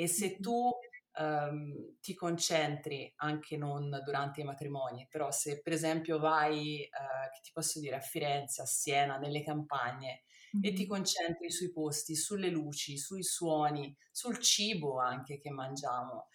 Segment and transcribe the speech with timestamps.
[0.00, 0.70] E se tu
[1.18, 7.40] um, ti concentri anche non durante i matrimoni, però se per esempio vai, uh, che
[7.42, 10.22] ti posso dire, a Firenze, a Siena, nelle campagne
[10.62, 16.28] e ti concentri sui posti, sulle luci, sui suoni, sul cibo anche che mangiamo.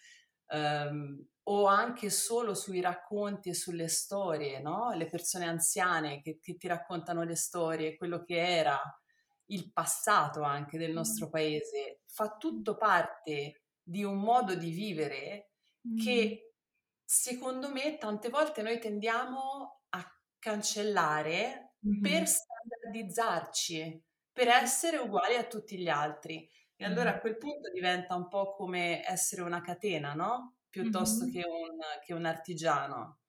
[0.48, 4.92] Um, o anche solo sui racconti e sulle storie, no?
[4.92, 8.78] Le persone anziane che, che, ti raccontano le storie, quello che era
[9.54, 15.50] il passato anche del nostro paese, fa tutto parte di un modo di vivere
[16.02, 16.54] che
[17.04, 22.02] secondo me tante volte noi tendiamo a cancellare mm-hmm.
[22.02, 26.48] per standardizzarci, per essere uguali a tutti gli altri.
[26.76, 30.56] E allora a quel punto diventa un po' come essere una catena, no?
[30.68, 31.32] Piuttosto mm-hmm.
[31.32, 33.20] che, un, che, un, artigiano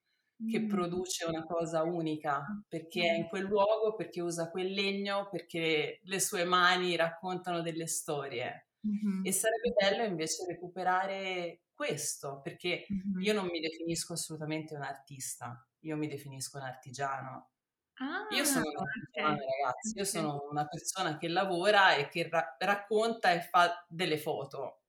[0.50, 6.02] che produce una cosa unica perché è in quel luogo, perché usa quel legno, perché
[6.04, 8.70] le sue mani raccontano delle storie.
[8.86, 9.26] Mm-hmm.
[9.26, 13.22] E sarebbe bello invece recuperare questo, perché mm-hmm.
[13.22, 17.52] io non mi definisco assolutamente un artista, io mi definisco un artigiano.
[17.98, 19.62] Ah, io sono un artigiano, okay.
[19.62, 24.82] ragazzi, io sono una persona che lavora e che ra- racconta e fa delle foto.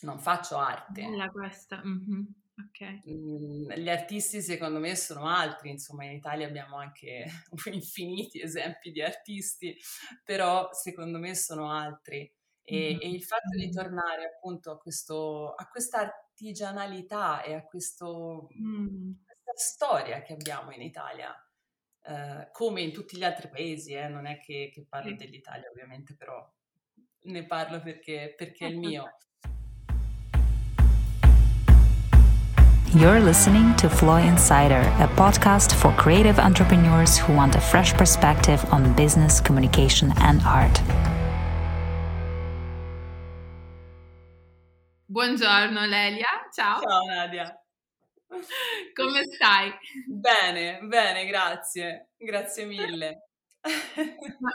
[0.00, 1.02] Non faccio arte.
[1.02, 1.82] Bella questa.
[1.84, 2.22] Mm-hmm.
[2.54, 3.00] Okay.
[3.08, 7.26] Mm, gli artisti secondo me sono altri, insomma in Italia abbiamo anche
[7.72, 9.76] infiniti esempi di artisti,
[10.22, 12.30] però secondo me sono altri.
[12.64, 12.98] E, mm-hmm.
[13.00, 19.12] e il fatto di tornare appunto a, questo, a questa artigianalità e a questo, mm.
[19.24, 21.34] questa storia che abbiamo in Italia,
[22.04, 26.14] eh, come in tutti gli altri paesi, eh, non è che, che parlo dell'Italia ovviamente,
[26.14, 26.48] però
[27.24, 29.16] ne parlo perché, perché è il mio.
[32.94, 38.62] You're listening to Flow Insider, a podcast for creative entrepreneurs who want a fresh perspective
[38.70, 40.78] on business, communication, and art.
[45.06, 46.82] Buongiorno Lelia, ciao.
[46.82, 47.58] Ciao Nadia.
[48.94, 49.72] Come stai?
[50.06, 53.31] Bene, bene, grazie, grazie mille.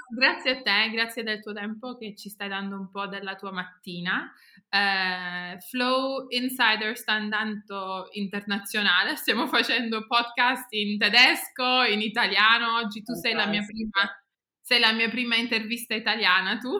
[0.10, 3.52] Grazie a te, grazie del tuo tempo che ci stai dando un po' della tua
[3.52, 4.32] mattina.
[4.70, 12.78] Uh, Flow Insider sta andando internazionale, stiamo facendo podcast in tedesco, in italiano.
[12.78, 14.24] Oggi tu sei la, mia prima,
[14.62, 16.78] sei la mia prima intervista italiana, tu?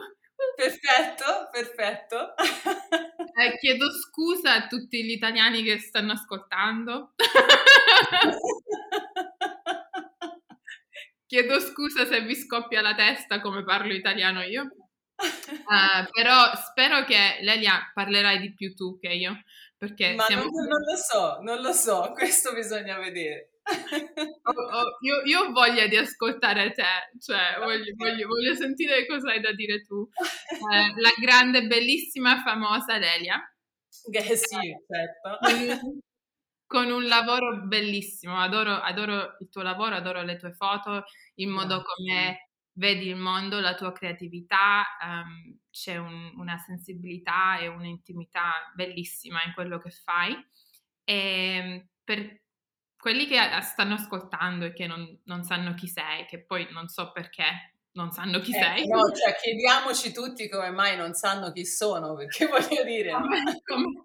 [0.54, 2.34] Perfetto, perfetto.
[2.36, 7.14] Eh, chiedo scusa a tutti gli italiani che stanno ascoltando.
[11.28, 14.62] chiedo scusa se vi scoppia la testa come parlo italiano io.
[15.14, 19.40] Uh, però spero che Lelia parlerai di più tu che io.
[19.76, 20.42] Perché Ma siamo...
[20.42, 23.50] non, non lo so, non lo so, questo bisogna vedere
[24.42, 26.84] oh, oh, io, io, ho voglia di ascoltare te,
[27.20, 30.08] cioè voglio, voglio, voglio sentire cosa hai da dire tu.
[30.72, 33.40] Eh, la grande, bellissima, famosa Lelia.
[34.10, 36.04] Eh sì, certo.
[36.68, 41.04] Con un lavoro bellissimo, adoro, adoro il tuo lavoro, adoro le tue foto,
[41.36, 47.68] il modo come vedi il mondo, la tua creatività, um, c'è un, una sensibilità e
[47.68, 50.32] un'intimità bellissima in quello che fai.
[51.04, 52.42] E ehm, per,
[52.98, 57.12] quelli che stanno ascoltando e che non, non, sanno chi sei, che poi non so
[57.12, 58.86] perché non sanno chi eh, sei.
[58.86, 63.12] No, cioè chiediamoci tutti come mai non sanno chi sono, perché voglio dire...
[63.12, 64.04] Come, come,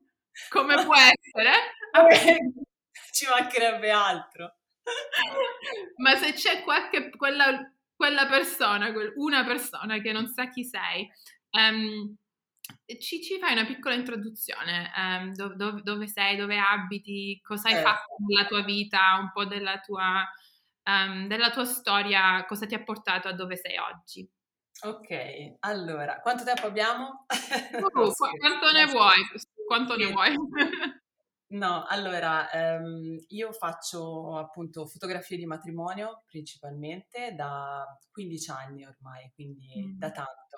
[0.50, 1.51] come può essere?
[3.12, 4.56] Ci mancherebbe altro.
[5.98, 11.09] Ma se c'è qualche, quella, quella persona, una persona che non sa chi sei,
[11.52, 12.16] um,
[13.00, 17.76] ci, ci, fai una piccola introduzione, um, do, do, dove sei, dove abiti, cosa hai
[17.76, 17.81] eh.
[17.81, 20.28] fatto nella tua vita, un po' della tua,
[20.90, 24.28] um, della tua storia, cosa ti ha portato a dove sei oggi.
[24.86, 27.25] Ok, allora, quanto tempo abbiamo?
[27.78, 29.22] Uh, qu- quanto ne vuoi?
[29.66, 30.36] Quanto ne vuoi?
[31.53, 39.68] No, allora, um, io faccio appunto fotografie di matrimonio principalmente da 15 anni ormai, quindi
[39.78, 40.00] mm.
[40.00, 40.58] da tanto.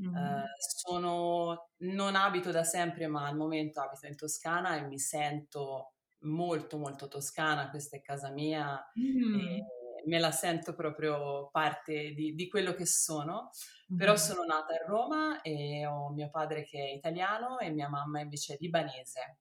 [0.00, 0.14] Mm.
[0.14, 5.92] Uh, sono, non abito da sempre, ma al momento abito in Toscana e mi sento
[6.20, 9.40] molto molto toscana, questa è casa mia mm.
[9.40, 9.64] e
[10.06, 13.50] me la sento proprio parte di, di quello che sono,
[13.94, 18.20] però sono nata a Roma e ho mio padre che è italiano e mia mamma
[18.20, 19.40] invece è libanese.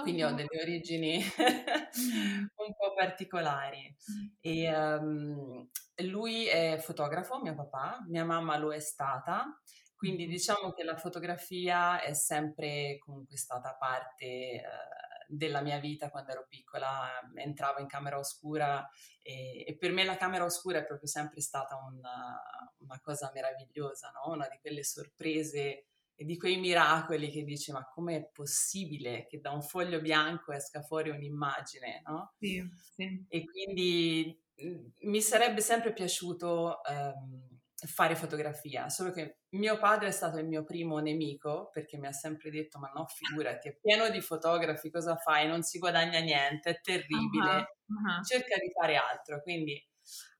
[0.00, 3.94] Quindi ho delle origini un po' particolari.
[4.40, 5.68] E, um,
[6.04, 9.60] lui è fotografo, mio papà, mia mamma lo è stata,
[9.94, 16.32] quindi diciamo che la fotografia è sempre comunque stata parte uh, della mia vita quando
[16.32, 18.86] ero piccola, entravo in camera oscura
[19.22, 22.40] e, e, per me la camera oscura è proprio sempre stata una,
[22.78, 24.32] una cosa meravigliosa, no?
[24.32, 25.86] una di quelle sorprese
[26.24, 31.10] di quei miracoli che dici ma com'è possibile che da un foglio bianco esca fuori
[31.10, 32.34] un'immagine, no?
[32.38, 32.62] Sì,
[32.94, 33.26] sì.
[33.28, 37.48] E quindi mhmm, mi sarebbe sempre piaciuto um,
[37.86, 42.12] fare fotografia, solo che mio padre è stato il mio primo nemico perché mi ha
[42.12, 45.46] sempre detto ma no figurati, è pieno di fotografi, cosa fai?
[45.48, 47.50] Non si guadagna niente, è terribile,
[47.86, 48.22] uh-huh, uh-huh.
[48.24, 49.82] cerca di fare altro, quindi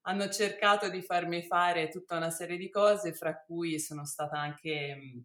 [0.03, 4.95] hanno cercato di farmi fare tutta una serie di cose, fra cui sono stata anche
[4.97, 5.25] mhmm,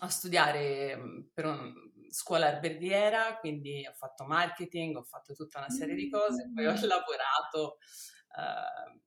[0.00, 1.72] a studiare mhmm, per una
[2.10, 6.72] scuola alberghiera, quindi ho fatto marketing, ho fatto tutta una serie di cose, poi ho
[6.72, 6.82] mm.
[6.82, 7.78] lavorato
[8.36, 8.98] uh,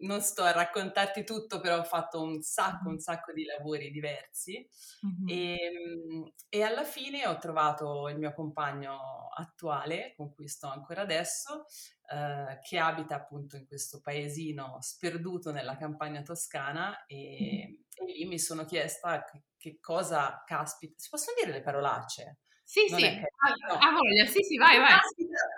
[0.00, 4.66] non sto a raccontarti tutto, però ho fatto un sacco, un sacco di lavori diversi
[5.06, 5.28] mm-hmm.
[5.28, 11.00] e, ehm, e, alla fine ho trovato il mio compagno attuale, con cui sto ancora
[11.02, 11.64] adesso,
[12.10, 17.81] eh, che abita appunto in questo paesino sperduto nella campagna toscana e, mm-hmm.
[17.94, 22.38] E lì mi sono chiesta che, che, cosa, caspita, si possono dire le parolacce?
[22.64, 24.98] Sì, non sì, a, voglia, sì, sì, vai, vai.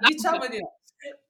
[0.09, 0.79] diciamo di no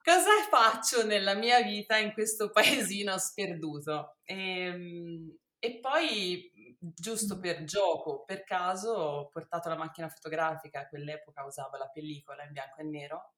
[0.02, 4.18] cosa faccio nella mia vita in questo paesino sperduto?
[4.22, 10.88] E, ehm, e poi, giusto per gioco, per caso, ho portato la macchina fotografica, a
[10.88, 13.32] quell'epoca usavo la pellicola in bianco e nero,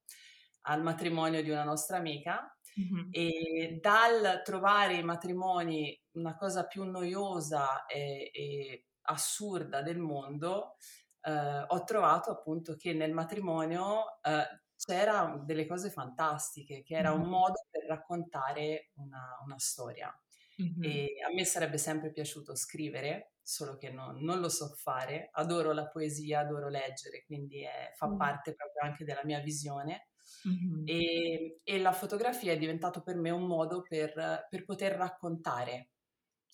[0.67, 3.09] al matrimonio di una nostra amica mm-hmm.
[3.11, 10.77] e dal trovare i matrimoni una cosa più noiosa e, e assurda del mondo,
[11.23, 17.29] eh, ho trovato appunto che nel matrimonio eh, c'era delle cose fantastiche, che era un
[17.29, 20.13] modo per raccontare una, una storia.
[20.61, 20.83] Mm-hmm.
[20.83, 25.29] E a me sarebbe sempre piaciuto scrivere, solo che no, non lo so fare.
[25.33, 28.17] Adoro la poesia, adoro leggere, quindi è, fa mm.
[28.17, 30.09] parte proprio anche della mia visione.
[30.49, 30.83] Mm-hmm.
[30.87, 35.91] E, e, la fotografia è diventato per me un modo per, per poter raccontare,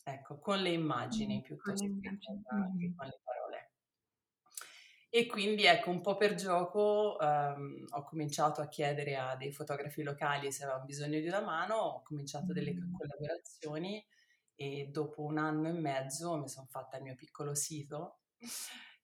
[0.03, 2.95] ecco, con le immagini mm, piuttosto che con, mm-hmm.
[2.95, 3.71] con le parole.
[5.15, 10.03] E quindi ecco, un po' per gioco um, ho cominciato a chiedere a dei fotografi
[10.03, 14.03] locali se avevano bisogno di una mano, ho cominciato delle collaborazioni
[14.55, 18.21] e dopo un anno e mezzo mi sono fatta il mio piccolo sito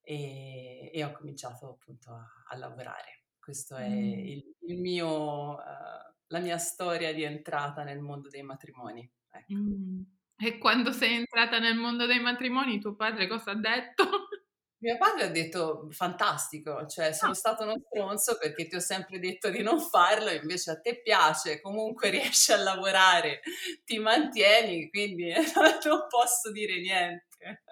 [0.00, 3.17] e, e ho cominciato appunto a, a lavorare.
[3.48, 4.26] Questa è mm.
[4.26, 9.10] il, il mio, uh, la mia storia di entrata nel mondo dei matrimoni.
[9.30, 9.54] Ecco.
[9.54, 10.02] Mm.
[10.36, 14.04] E quando sei entrata nel mondo dei matrimoni, tuo padre cosa ha detto?
[14.80, 17.36] Mio padre ha detto fantastico, cioè sono ah.
[17.36, 21.62] stato uno stronzo perché ti ho sempre detto di non farlo, invece a te piace,
[21.62, 23.40] comunque riesci a lavorare,
[23.86, 25.32] ti mantieni, quindi
[25.86, 27.62] non posso dire niente.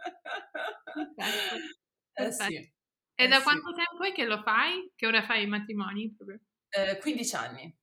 [2.15, 2.76] Eh sì.
[3.19, 3.43] E eh da sì.
[3.43, 4.93] quanto tempo è che lo fai?
[4.95, 6.15] Che ora fai i matrimoni?
[6.69, 7.77] Eh, 15 anni.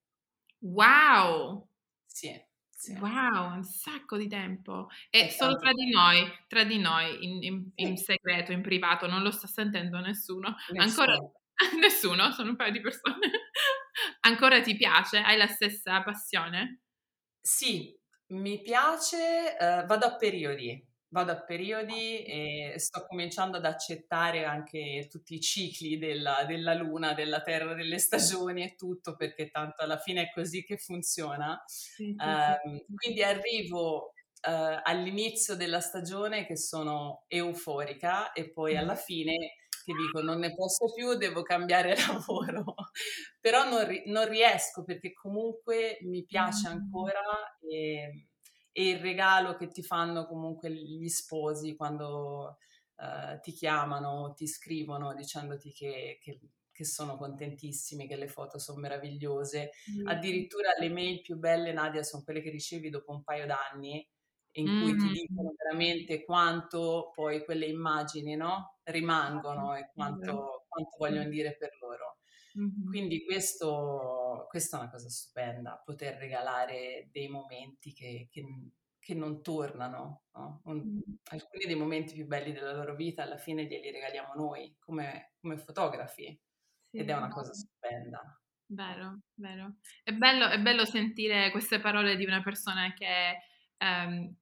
[0.59, 1.67] Wow!
[2.05, 2.39] Sì.
[2.69, 2.93] Sì.
[2.99, 4.89] Wow, un sacco di tempo.
[5.09, 7.87] E solo tra di noi, tra di noi, in, in, sì.
[7.87, 10.55] in, segreto, in privato, non lo sta sentendo nessuno.
[10.69, 10.81] nessuno.
[10.81, 11.17] Ancora
[11.79, 13.31] nessuno, sono un paio di persone.
[14.21, 15.17] Ancora ti piace?
[15.17, 16.81] Hai la stessa passione?
[17.39, 17.97] Sì,
[18.27, 25.07] mi piace, uh, vado a periodi vado a periodi e sto cominciando ad accettare anche
[25.09, 29.99] tutti i cicli della, della, luna, della terra, delle stagioni e tutto, perché tanto alla
[29.99, 31.63] fine è così che funziona.
[31.67, 32.85] Sì, sì, um, sì.
[32.95, 34.13] Quindi arrivo
[34.47, 40.55] uh, all'inizio della stagione che sono euforica e poi alla fine che dico non ne
[40.55, 42.73] posso più, devo cambiare lavoro,
[43.39, 47.21] però non, ri- non riesco perché comunque mi piace ancora
[47.69, 48.29] e
[48.73, 52.57] e il regalo che ti fanno comunque gli sposi quando
[52.95, 56.39] uh, ti chiamano, ti scrivono dicendoti che, che,
[56.71, 59.69] che, sono contentissimi, che le foto sono meravigliose.
[59.91, 60.07] Mm.
[60.07, 64.05] Addirittura le mail più belle, Nadia, sono quelle che ricevi dopo un paio d'anni
[64.55, 64.81] in mm.
[64.81, 65.13] cui ti mm-hmm.
[65.13, 68.79] dicono veramente quanto poi quelle immagini no?
[68.85, 72.17] rimangono e quanto, quanto vogliono dire per loro.
[72.59, 72.87] Mm-hmm.
[72.87, 78.43] Quindi questo, questa è una cosa stupenda, poter regalare dei momenti che, che,
[78.99, 80.23] che non tornano.
[80.33, 80.61] No?
[80.65, 80.99] Un, mm-hmm.
[81.31, 85.57] Alcuni dei momenti più belli della loro vita alla fine glieli regaliamo noi come, come
[85.57, 86.39] fotografi
[86.89, 88.37] sì, ed è una cosa stupenda.
[88.65, 89.75] Vero, vero.
[90.03, 93.37] È bello, è bello sentire queste parole di una persona che
[93.77, 94.35] um,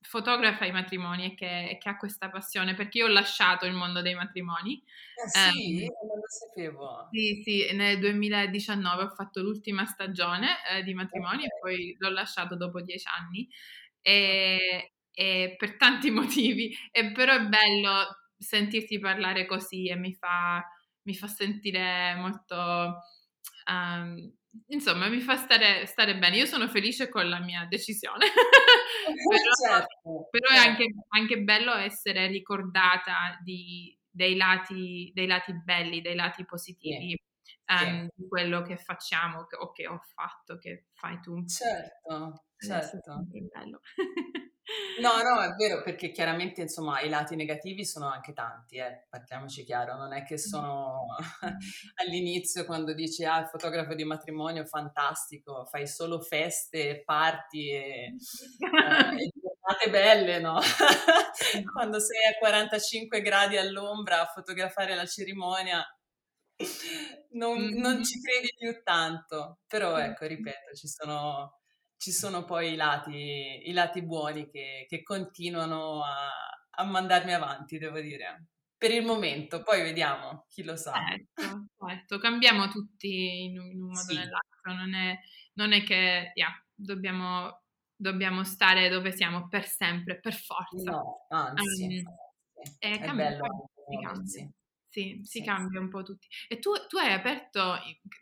[0.00, 4.02] fotografa i matrimoni e che, che, ha questa passione, perché io ho lasciato il mondo
[4.02, 4.82] dei matrimoni.
[5.24, 7.08] Eh sì, eh, non lo sapevo.
[7.10, 11.46] Sì, sì, nel 2019 ho fatto l'ultima stagione eh, di matrimoni okay.
[11.46, 13.48] e poi l'ho lasciato dopo dieci anni.
[14.00, 20.64] E, e per tanti motivi, e però è bello sentirti parlare così e mi fa,
[21.02, 22.98] mi fa sentire molto...
[23.70, 24.32] Um,
[24.68, 26.36] insomma, mi fa stare, stare, bene.
[26.36, 28.26] Io sono felice con la mia decisione.
[29.28, 30.62] però, certo, però certo.
[30.62, 37.16] è anche, anche, bello essere ricordata di, dei, lati, dei lati belli, dei lati positivi
[37.66, 41.44] um, di quello che facciamo o che ho fatto, che fai tu.
[41.46, 43.26] Certo, certo.
[43.32, 43.80] È bello.
[45.00, 49.62] No, no, è vero, perché chiaramente insomma i lati negativi sono anche tanti, eh, parliamoci
[49.62, 51.04] chiaro, non è che sono
[52.02, 58.14] all'inizio quando dici ah, il fotografo di matrimonio fantastico, fai solo feste, party e, eh,
[59.18, 60.58] e giornate belle, no?
[61.72, 65.84] quando sei a 45 gradi all'ombra a fotografare la cerimonia
[67.32, 71.58] non, non ci credi più tanto, però ecco, ripeto, ci sono
[72.04, 76.28] ci sono poi i lati, i lati buoni che, che continuano a,
[76.68, 78.48] a, mandarmi avanti, devo dire.
[78.76, 80.92] Per il momento, poi vediamo, chi lo sa.
[80.92, 82.18] Certo, certo.
[82.18, 85.18] cambiamo tutti in un, modo o nell'altro, non è,
[85.54, 87.62] non è che yeah, dobbiamo,
[87.96, 90.90] dobbiamo, stare dove siamo per sempre, per forza.
[90.90, 93.70] No, anzi, um, è, è bello.
[94.02, 94.52] Cambia.
[94.94, 95.44] Sì, si sì.
[95.44, 96.28] cambia un po' tutti.
[96.46, 97.74] E tu, tu, hai aperto,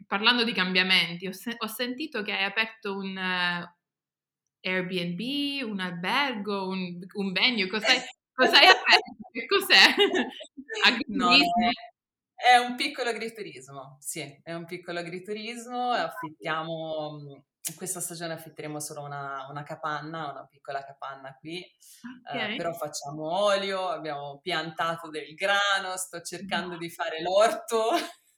[0.06, 6.68] parlando di cambiamenti, ho, se- ho sentito che hai aperto un uh, Airbnb, un albergo,
[6.68, 8.00] un, un venue, cos'hai,
[8.32, 9.16] cos'hai aperto?
[9.30, 9.94] Che cos'è?
[11.08, 17.44] No, è, è un piccolo agriturismo, sì, è un piccolo agriturismo, affittiamo
[17.76, 22.54] questa stagione affitteremo solo una, una, capanna, una piccola capanna qui, eh, okay.
[22.54, 26.78] eh, però facciamo olio, abbiamo piantato del grano, sto cercando no.
[26.78, 27.90] di fare l'orto.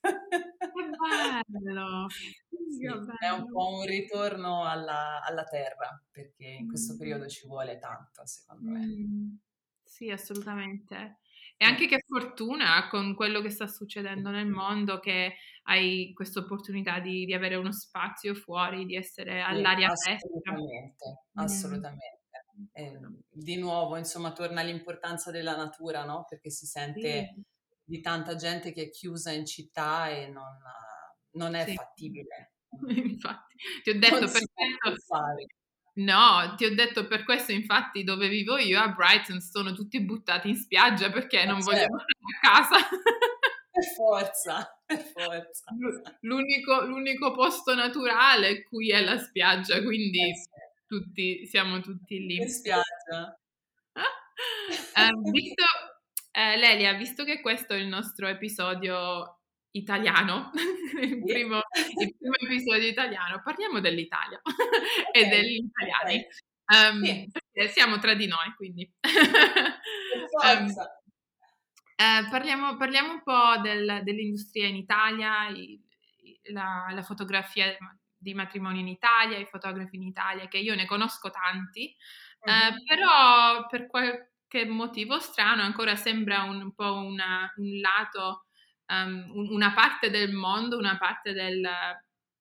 [0.05, 0.91] Che
[1.49, 2.07] bello!
[2.69, 2.85] sì,
[3.19, 8.27] È un po' un ritorno alla, alla terra, perché in questo periodo ci vuole tanto,
[8.27, 8.85] secondo me.
[8.85, 9.37] Mm.
[9.83, 11.21] Sì, assolutamente.
[11.57, 16.99] E anche che fortuna con quello che sta succedendo nel mondo che hai questa opportunità
[16.99, 20.27] di, di avere uno spazio fuori, di essere all'aria fresca.
[20.27, 22.19] Assolutamente, assolutamente.
[22.59, 22.65] Mm.
[22.73, 26.25] E, di nuovo, insomma, torna l'importanza della natura, no?
[26.29, 27.43] Perché si sente sì.
[27.83, 30.59] di tanta gente che è chiusa in città e non,
[31.33, 31.75] non è sì.
[31.75, 32.55] fattibile.
[32.89, 35.15] Infatti, ti ho detto per questo,
[35.97, 40.49] No, ti ho detto per questo, infatti, dove vivo io a Brighton sono tutti buttati
[40.49, 41.71] in spiaggia perché eh non certo.
[41.71, 42.89] vogliono stare a casa.
[43.71, 45.65] Per forza, per forza.
[46.21, 50.51] L'unico, l'unico, posto naturale qui è la spiaggia, quindi eh sì.
[50.87, 52.37] tutti, siamo tutti lì.
[52.37, 53.39] In spiaggia.
[53.93, 55.65] uh, visto,
[56.33, 59.44] uh, Lelia, visto che questo è il nostro episodio
[59.75, 60.51] italiano,
[61.01, 61.61] il, primo,
[61.99, 65.23] il, primo, episodio italiano, parliamo dell'Italia okay.
[65.23, 66.27] e degli italiani.
[66.67, 67.69] Um, sì.
[67.69, 68.91] Siamo tra di noi, quindi.
[70.43, 75.81] um, uh, parliamo, parliamo, un po' del, dell'industria in Italia, i,
[76.53, 77.77] la, la, fotografia
[78.17, 81.95] di matrimonio in Italia, i fotografi in Italia, che io ne conosco tanti,
[82.41, 82.53] uh-huh.
[82.53, 88.47] uh, però per qualche motivo strano ancora sembra un, un po' una, un lato
[88.89, 91.67] um, una parte del mondo, una parte del,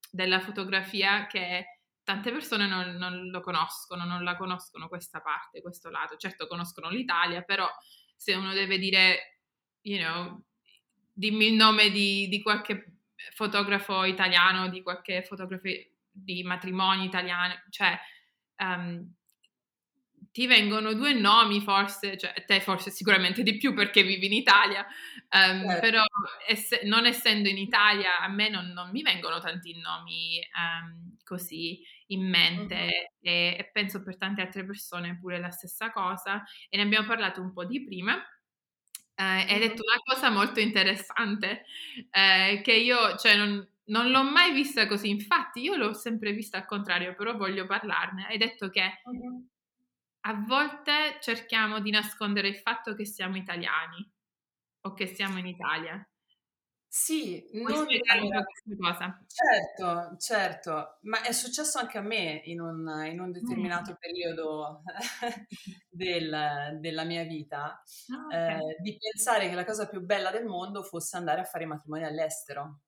[0.09, 5.89] della fotografia che tante persone non, non, lo conoscono, non la conoscono questa parte, questo
[5.89, 6.17] lato.
[6.17, 7.67] Certo conoscono l'Italia, però
[8.15, 9.39] se uno deve dire,
[9.81, 10.43] you know,
[11.11, 12.97] dimmi il nome di, di qualche
[13.33, 15.69] fotografo italiano, di qualche fotografo
[16.11, 17.97] di matrimoni italiani, cioè
[18.57, 19.13] um,
[20.33, 24.83] ti vengono due nomi forse, cioè te forse sicuramente di più perché vivi in Italia,
[25.29, 25.79] um, certo.
[25.79, 26.03] però
[26.47, 31.79] ess- non essendo in Italia a me non, non mi vengono tanti nomi um, così
[32.07, 33.21] in mente mm-hmm.
[33.21, 37.39] e, e, penso per tante altre persone pure la stessa cosa e ne abbiamo parlato
[37.39, 38.13] un po' di prima.
[38.13, 39.49] Mm-hmm.
[39.49, 41.63] Hai detto una cosa molto interessante
[41.95, 46.57] uh, che io cioè, non, non l'ho mai vista così, infatti io l'ho sempre vista
[46.57, 48.25] al contrario, però voglio parlarne.
[48.25, 48.99] Hai detto che
[50.25, 54.09] a volte cerchiamo di nascondere il fatto che siamo italiani
[54.85, 56.07] o che siamo in Italia.
[56.87, 58.43] Sì, non allora,
[58.79, 59.25] cosa?
[59.25, 63.95] Certo, certo, ma è successo anche a me in un, in un determinato mm.
[63.99, 64.83] periodo
[65.89, 68.59] del, della mia vita, ah, okay.
[68.59, 72.03] eh, di pensare che la cosa più bella del mondo fosse andare a fare matrimoni
[72.03, 72.81] all'estero.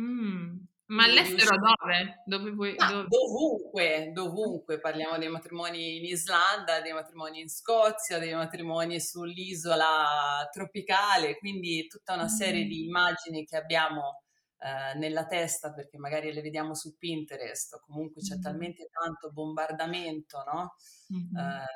[0.00, 0.56] Mm.
[0.86, 2.22] Ma all'estero dove?
[2.26, 3.06] Dove vuoi, dove?
[3.08, 4.80] Dovunque, dovunque.
[4.80, 12.14] Parliamo dei matrimoni in Islanda, dei matrimoni in Scozia, dei matrimoni sull'isola tropicale, quindi tutta
[12.14, 12.68] una serie mm.
[12.68, 14.24] di immagini che abbiamo
[14.58, 18.40] eh, nella testa perché magari le vediamo su Pinterest o comunque c'è mm.
[18.40, 20.74] talmente tanto bombardamento, no?
[21.14, 21.36] Mm-hmm.
[21.36, 21.66] Eh,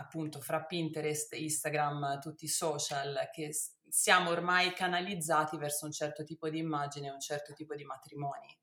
[0.00, 3.54] appunto fra Pinterest, Instagram, tutti i social che
[3.88, 8.58] siamo ormai canalizzati verso un certo tipo di immagine, un certo tipo di matrimoni.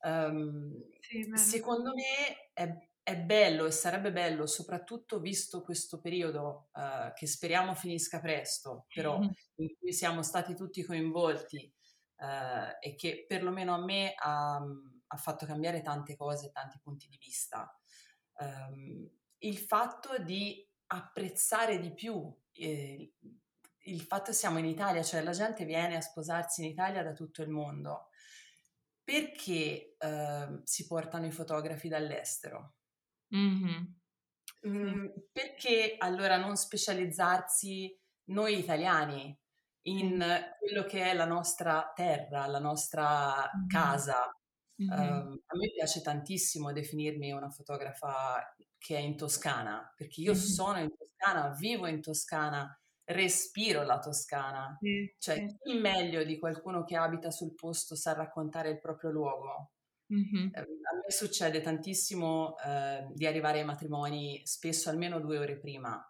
[0.00, 7.12] Um, sì, secondo me è, è bello e sarebbe bello, soprattutto visto questo periodo uh,
[7.14, 9.30] che speriamo finisca presto, però mm-hmm.
[9.62, 11.72] in cui siamo stati tutti coinvolti
[12.16, 17.18] uh, e che perlomeno a me ha, ha, fatto cambiare tante cose, tanti punti di
[17.18, 17.72] vista.
[18.38, 19.08] Um,
[19.38, 23.12] il fatto di apprezzare di più eh,
[23.86, 27.12] il fatto che siamo in Italia, cioè la gente viene a sposarsi in Italia da
[27.12, 28.08] tutto il mondo.
[29.02, 32.74] Perché eh, si portano i fotografi dall'estero?
[33.34, 33.84] Mm-hmm.
[34.66, 37.96] Mm, perché allora non specializzarsi
[38.30, 39.38] noi italiani
[39.82, 40.24] in
[40.58, 44.28] quello che è la nostra terra, la nostra casa?
[44.78, 50.78] Uh, a me piace tantissimo definirmi una fotografa che è in Toscana, perché io sono
[50.78, 54.76] in Toscana, vivo in Toscana, respiro la Toscana.
[54.80, 55.56] Sì, cioè, sì.
[55.62, 59.70] chi meglio di qualcuno che abita sul posto sa raccontare il proprio luogo?
[60.08, 66.00] Eh, a me succede tantissimo eh, di arrivare ai matrimoni spesso almeno due ore prima,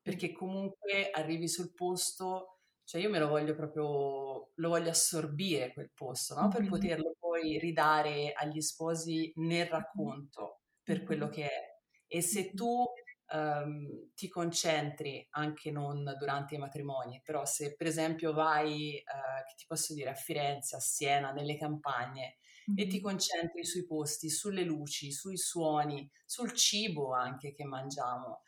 [0.00, 5.90] perché comunque arrivi sul posto, cioè io me lo voglio proprio, lo voglio assorbire quel
[5.92, 6.48] posto, no?
[6.48, 6.70] per mm-hmm.
[6.70, 11.78] poterlo poi ridare agli sposi nel racconto per quello che è.
[12.08, 12.84] E se tu
[13.32, 19.54] um, ti concentri anche non durante i matrimoni, però se per esempio vai, uh, che
[19.56, 22.38] ti posso dire, a Firenze, a Siena, nelle campagne
[22.74, 28.42] e ti concentri sui posti, sulle luci, sui suoni, sul cibo anche che mangiamo.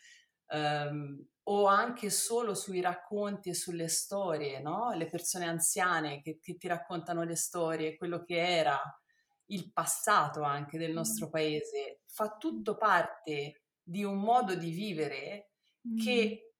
[0.52, 4.92] Um, o anche solo sui racconti e sulle storie, no?
[4.92, 8.80] Le persone anziane che, che, ti raccontano le storie, quello che era
[9.46, 15.50] il passato anche del nostro paese, fa tutto parte di un modo di vivere
[15.88, 15.98] mm.
[15.98, 16.54] che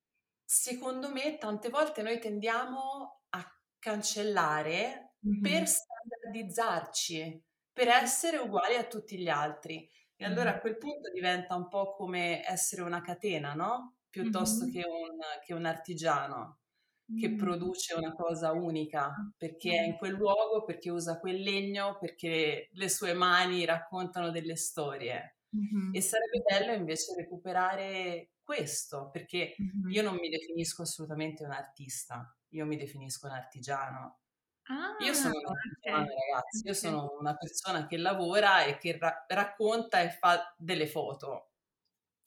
[0.44, 5.42] secondo me tante volte noi tendiamo a cancellare mm-hmm.
[5.42, 9.88] per standardizzarci, per essere uguali a tutti gli altri.
[10.22, 13.96] E allora a quel punto diventa un po' come essere una catena, no?
[14.08, 14.72] Piuttosto mm-hmm.
[14.72, 16.58] che, un, che, un, artigiano
[17.18, 22.68] che produce una cosa unica perché è in quel luogo, perché usa quel legno, perché
[22.70, 25.38] le sue mani raccontano delle storie.
[25.56, 25.94] Mm-hmm.
[25.94, 29.90] E sarebbe bello invece recuperare questo, perché mm-hmm.
[29.90, 34.20] io non mi definisco assolutamente un artista, io mi definisco un artigiano.
[34.64, 36.14] Ah, io sono un artigiano, okay.
[36.28, 41.50] ragazzi, io sono una persona che lavora e che ra- racconta e fa delle foto.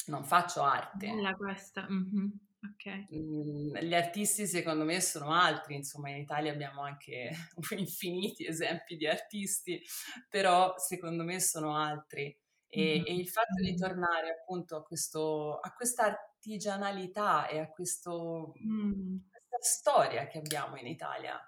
[0.08, 1.08] Non faccio arte.
[1.08, 1.88] Bella questa.
[1.90, 2.28] Mm-hmm.
[2.74, 3.08] Okay.
[3.14, 7.32] Mm, gli artisti secondo me sono altri, insomma in Italia abbiamo anche
[7.78, 9.82] infiniti esempi di artisti,
[10.30, 12.36] però secondo me sono altri.
[12.68, 13.06] E, mm-hmm.
[13.06, 19.18] e il fatto di tornare appunto a, questo, a questa artigianalità e a questo, mm.
[19.30, 21.40] questa storia che abbiamo in Italia,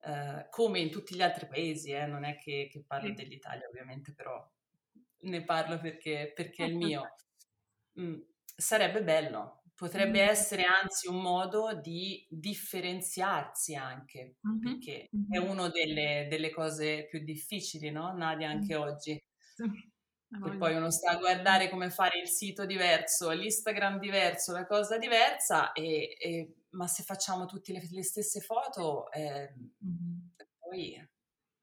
[0.00, 3.14] eh, come in tutti gli altri paesi, eh, non è che, che parlo sì.
[3.14, 4.46] dell'Italia ovviamente, però
[5.20, 7.02] ne parlo perché, perché è il mio.
[7.98, 10.28] Mm, sarebbe bello, potrebbe mm.
[10.28, 14.60] essere anzi un modo di differenziarsi anche, mm-hmm.
[14.60, 15.32] perché mm-hmm.
[15.32, 18.80] è una delle, delle, cose più difficili, no Nadia, anche mm.
[18.80, 19.20] oggi.
[19.52, 19.64] Sì
[20.28, 24.98] che poi uno sta a guardare come fare il sito diverso, l'Instagram diverso, la cosa
[24.98, 29.52] diversa, e, e, ma se facciamo tutte le, le stesse foto, eh,
[29.84, 30.18] mm-hmm.
[30.58, 31.08] poi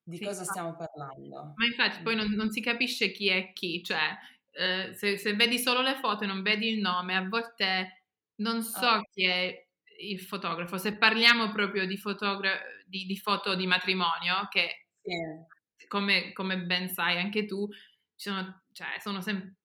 [0.07, 1.53] di sì, cosa stiamo parlando?
[1.55, 4.15] Ma infatti poi non, non, si capisce chi è chi, cioè
[4.51, 8.03] eh, se, se, vedi solo le foto e non vedi il nome, a volte
[8.35, 9.01] non so ah.
[9.11, 9.67] chi è
[9.99, 15.87] il fotografo, se parliamo proprio di, fotogra- di, di foto di matrimonio, che sì.
[15.87, 17.67] come, come ben sai anche tu,
[18.13, 19.55] sono, cioè, sono sem-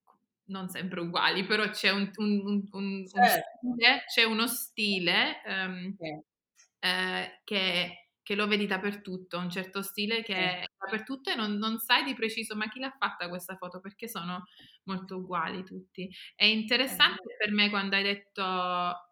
[0.51, 3.49] non sempre uguali, però c'è un, un, un, certo.
[3.57, 6.23] stile, c'è uno stile um, sì.
[6.81, 10.41] eh, che, che, lo vedi dappertutto, un certo stile che sì.
[10.41, 14.09] è dappertutto e non, non, sai di preciso ma chi l'ha fatta questa foto perché
[14.09, 14.45] sono
[14.85, 16.09] molto uguali tutti.
[16.35, 19.05] È interessante per me quando hai detto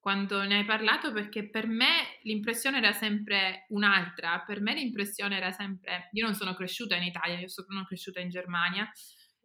[0.00, 5.52] quando ne hai parlato perché per me l'impressione era sempre un'altra, per me l'impressione era
[5.52, 8.90] sempre, io non sono cresciuta in Italia, io sono cresciuta in Germania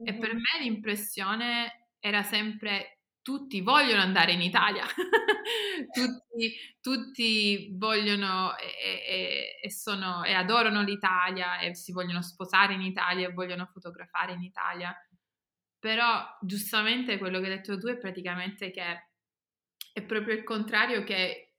[0.02, 0.16] mm-hmm.
[0.16, 4.86] e per me l'impressione era sempre tutti vogliono andare in Italia,
[5.92, 12.84] tutti, tutti, vogliono e, e, e, sono, e adorano l'Italia e si vogliono sposare in
[12.84, 14.96] Italia e vogliono fotografare in Italia.
[15.80, 19.10] Però giustamente quello che hai detto tu è praticamente che
[19.92, 21.54] è proprio il contrario che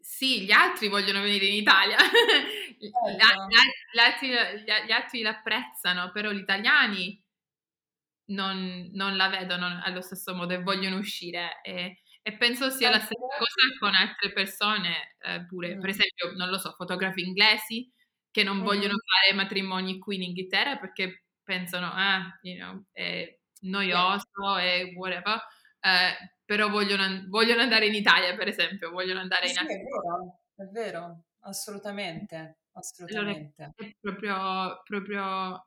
[0.00, 1.96] sì, gli altri vogliono venire in Italia,
[2.76, 3.46] gli, certo.
[3.92, 4.28] gli, altri,
[4.86, 7.22] gli, altri, l'apprezzano, però gli italiani
[8.28, 11.60] non, non, la vedono allo stesso modo e vogliono uscire.
[11.62, 16.48] E, e penso sia la stessa cosa con altre persone, eh, pure, per esempio, non
[16.48, 17.90] lo so, fotografi inglesi
[18.30, 24.58] che non vogliono fare matrimoni qui in Inghilterra perché pensano, ah, you know, eh, noioso
[24.58, 25.40] e whatever,
[25.80, 29.76] eh, però vogliono, vogliono, andare in Italia, per esempio, vogliono andare sì, in Italia.
[29.76, 33.62] È vero, è vero, assolutamente, assolutamente.
[33.62, 35.66] Allora, è proprio, proprio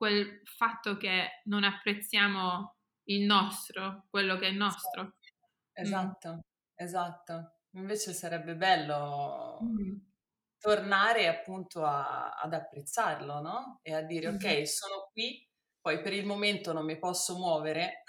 [0.00, 2.76] quel fatto che non apprezziamo
[3.10, 5.16] il nostro, quello che è nostro.
[5.74, 6.38] Esatto, mm.
[6.74, 7.58] esatto.
[7.72, 9.96] Invece sarebbe bello mm.
[10.58, 13.80] tornare appunto a, ad apprezzarlo, no?
[13.82, 14.34] E a dire, mm.
[14.36, 15.46] ok, sono qui,
[15.78, 18.04] poi per il momento non mi posso muovere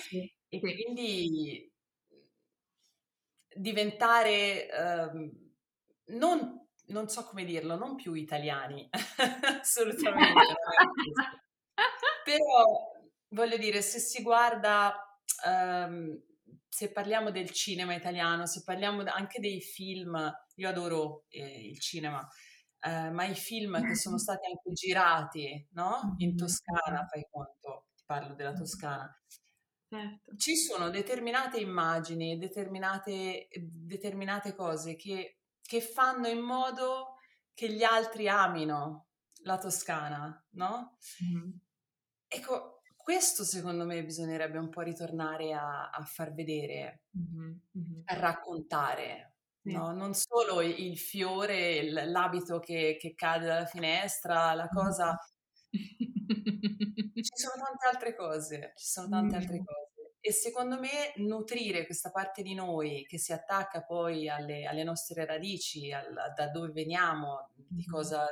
[0.00, 0.32] sì.
[0.48, 1.72] e quindi
[3.52, 4.68] diventare
[5.12, 5.52] um,
[6.18, 8.88] non non so come dirlo, non più italiani,
[9.60, 10.54] assolutamente.
[12.24, 12.92] Però
[13.28, 14.94] voglio dire, se si guarda,
[15.46, 16.20] um,
[16.68, 22.26] se parliamo del cinema italiano, se parliamo anche dei film, io adoro eh, il cinema,
[22.80, 26.14] eh, ma i film che sono stati anche girati no?
[26.18, 29.10] in Toscana, fai conto, ti parlo della Toscana.
[29.86, 30.36] Certo.
[30.36, 37.16] Ci sono determinate immagini, determinate, determinate cose che che fanno in modo
[37.54, 39.08] che gli altri amino
[39.44, 40.98] la Toscana, no?
[41.22, 41.50] Mm-hmm.
[42.28, 48.00] Ecco, questo secondo me bisognerebbe un po' ritornare a, a far vedere, mm-hmm.
[48.06, 49.72] a raccontare, sì.
[49.72, 49.92] no?
[49.92, 55.16] Non solo il fiore, l'abito che, che cade dalla finestra, la cosa...
[55.70, 59.93] ci sono tante altre cose, ci sono tante altre cose.
[60.26, 65.26] E secondo me nutrire questa parte di noi che si attacca poi alle, alle nostre
[65.26, 68.26] radici, al, da dove veniamo, di cosa,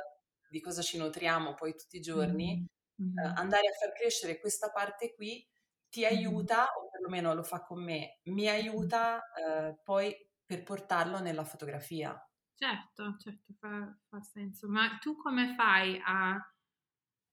[0.49, 2.65] di cosa, ci nutriamo poi tutti i giorni,
[2.99, 3.17] mm-hmm.
[3.19, 5.47] eh, andare a far crescere questa parte qui
[5.87, 11.43] ti aiuta, o perlomeno lo fa con me, mi aiuta eh, poi per portarlo nella
[11.43, 12.19] fotografia.
[12.55, 14.67] Certo, certo, fa, fa senso.
[14.67, 16.39] Ma tu come fai a...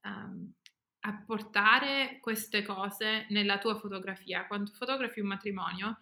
[0.02, 0.52] Um,
[1.00, 4.46] a portare queste cose nella tua fotografia.
[4.46, 5.98] Quando fotografi un matrimonio,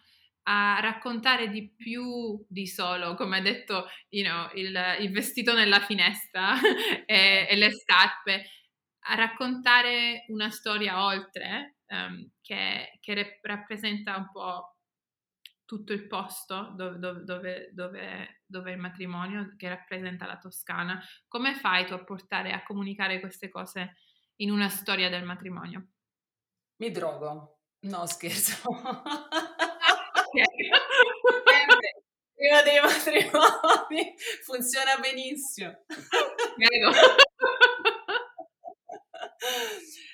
[0.51, 5.81] a raccontare di più di solo, come hai detto, you know, il, il, vestito nella
[5.81, 6.55] finestra
[7.05, 8.47] e, e, le scarpe,
[9.09, 14.77] a raccontare una storia oltre um, che, che, rappresenta un po'
[15.67, 20.99] tutto il posto dove, dove, dove, dove, il matrimonio, che rappresenta la Toscana.
[21.29, 23.97] Come fai tu a portare, a comunicare queste cose
[24.41, 25.89] in una storia del matrimonio?
[26.81, 27.61] Mi drogo.
[27.81, 28.57] No, scherzo.
[32.35, 35.85] Prima dei matrimoni funziona benissimo.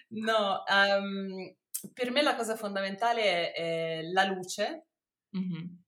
[0.09, 1.55] no, um,
[1.93, 4.87] per me la cosa fondamentale è la luce.
[5.37, 5.83] Mm-hmm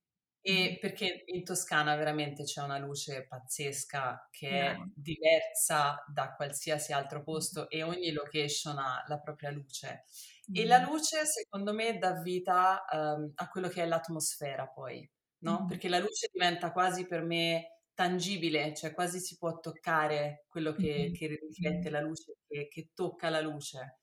[0.49, 7.25] e perché in Toscana veramente c'è una luce pazzesca che è diversa da qualsiasi altro
[7.25, 10.05] posto e ogni location ha la propria luce.
[10.53, 15.63] E la luce, secondo me, dà vita um, a quello che è l'atmosfera poi, no?
[15.65, 15.67] Mm.
[15.67, 21.09] Perché la luce diventa quasi per me tangibile, cioè quasi si può toccare quello che,
[21.11, 21.13] mm.
[21.13, 23.99] che riflette la luce, che, che, tocca la luce.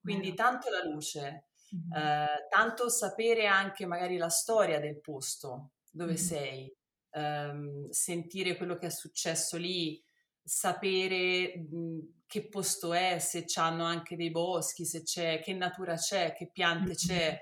[0.00, 1.92] Quindi tanto la luce, mm.
[1.92, 6.72] eh, tanto sapere anche magari la storia del posto, dove sei,
[7.12, 10.02] um, sentire quello che è successo lì,
[10.42, 16.34] sapere mh, che posto è, se hanno anche dei boschi, se c'è, che natura c'è,
[16.34, 17.40] che piante c'è.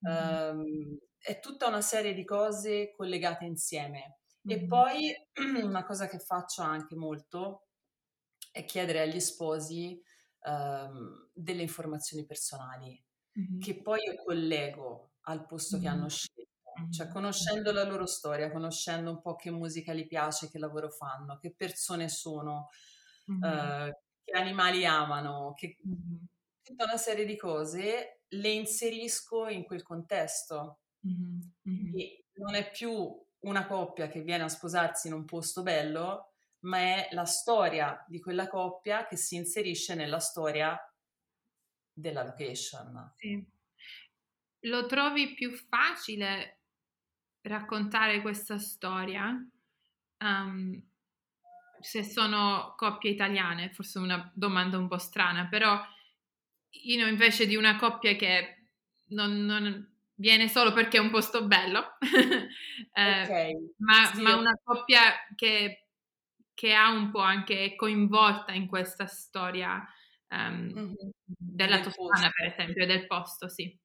[0.00, 4.18] Um, è tutta una serie di cose collegate insieme.
[4.44, 5.14] E poi
[5.62, 7.68] una cosa che faccio anche molto
[8.50, 10.02] è chiedere agli sposi
[10.46, 13.00] um, delle informazioni personali,
[13.38, 13.60] mm-hmm.
[13.60, 15.84] che poi io collego al posto mm-hmm.
[15.84, 16.51] che hanno scelto
[16.90, 21.38] cioè conoscendo la loro storia, conoscendo un po' che musica gli piace, che lavoro fanno,
[21.38, 22.68] che persone sono,
[23.30, 23.88] mm-hmm.
[23.88, 23.92] uh,
[24.24, 25.78] che animali amano, che...
[25.86, 26.24] mm-hmm.
[26.62, 30.80] tutta una serie di cose le inserisco in quel contesto.
[31.06, 31.96] Mm-hmm.
[31.96, 36.78] E non è più una coppia che viene a sposarsi in un posto bello, ma
[36.78, 40.78] è la storia di quella coppia che si inserisce nella storia
[41.92, 43.14] della location.
[43.16, 43.44] Sì.
[44.66, 46.61] Lo trovi più facile
[47.42, 49.36] raccontare questa storia,
[50.18, 50.82] um,
[51.80, 55.80] se sono coppie italiane, forse una domanda un po' strana, però
[56.68, 58.68] io invece di una coppia che
[59.08, 61.96] non, non viene solo perché è un posto bello,
[62.94, 63.74] eh, okay.
[63.78, 64.22] ma, sì.
[64.22, 65.00] ma, una coppia
[65.34, 65.88] che,
[66.54, 69.84] che, ha un po' anche coinvolta in questa storia
[70.28, 70.92] um, mm-hmm.
[71.24, 73.76] della del Toscana, per esempio, del posto, sì.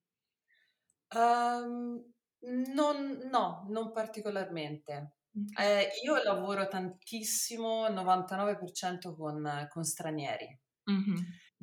[1.15, 2.13] Um,
[2.73, 5.13] non, no, non particolarmente.
[5.59, 10.59] Eh, io lavoro tantissimo, 99% con, con stranieri.
[10.89, 11.15] Mm-hmm.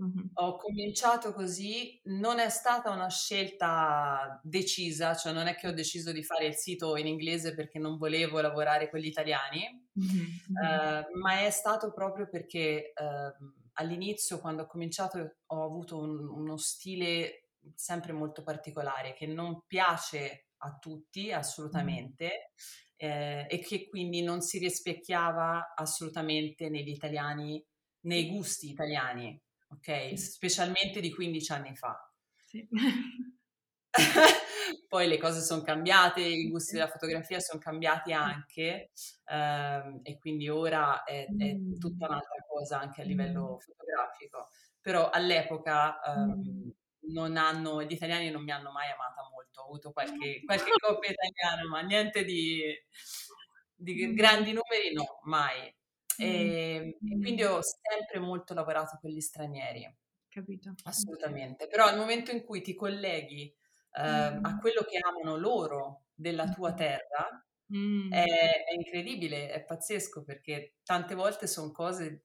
[0.03, 0.27] Mm-hmm.
[0.35, 6.11] Ho cominciato così, non è stata una scelta decisa, cioè non è che ho deciso
[6.11, 10.25] di fare il sito in inglese perché non volevo lavorare con gli italiani, mm-hmm.
[10.65, 13.35] eh, ma è stato proprio perché eh,
[13.75, 20.44] all'inizio, quando ho cominciato, ho avuto un, uno stile sempre molto particolare che non piace
[20.59, 22.53] a tutti assolutamente
[22.97, 27.63] eh, e che quindi non si rispecchiava assolutamente negli italiani,
[28.03, 29.41] nei gusti italiani
[29.75, 30.11] ok?
[30.11, 30.17] Sì.
[30.17, 32.11] Specialmente di 15 anni fa.
[32.37, 32.67] Sì.
[34.89, 38.91] Poi le cose sono cambiate, i gusti della fotografia sono cambiati anche
[39.27, 44.49] ehm, e quindi ora è, è, tutta un'altra cosa anche a livello fotografico.
[44.81, 46.73] Però all'epoca ehm,
[47.13, 51.11] non hanno, gli italiani non mi hanno mai amata molto, ho avuto qualche, qualche coppia
[51.11, 52.63] italiana, ma niente di,
[53.75, 55.75] di grandi numeri no, mai.
[56.17, 57.11] E, mm.
[57.11, 59.93] e, quindi ho sempre molto lavorato con gli stranieri.
[60.29, 60.75] Capito.
[60.85, 61.67] Assolutamente.
[61.67, 64.45] Però al momento in cui ti colleghi eh, mm.
[64.45, 68.13] a quello che amano loro della tua terra, mm.
[68.13, 68.25] è,
[68.65, 72.25] è, incredibile, è pazzesco perché tante volte sono cose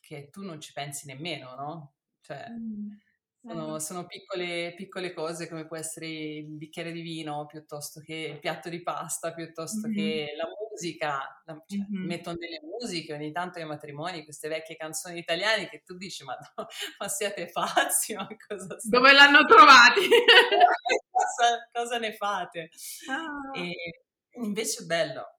[0.00, 1.92] che tu non ci pensi nemmeno, no?
[2.20, 2.90] Cioè, mm.
[3.42, 8.38] Sono, sono piccole, piccole, cose come può essere il bicchiere di vino piuttosto che il
[8.38, 9.96] piatto di pasta, piuttosto mm-hmm.
[9.96, 11.42] che la musica.
[11.46, 12.06] La, cioè, mm-hmm.
[12.06, 16.34] Mettono delle musiche ogni tanto ai matrimoni, queste vecchie canzoni italiane che tu dici ma,
[16.34, 16.66] no,
[16.98, 18.76] ma siete pazzi, ma cosa?
[18.82, 20.06] Dove l'hanno trovati?
[21.10, 22.68] cosa, cosa, ne fate?
[23.08, 23.58] Ah.
[23.58, 25.38] E invece è bello.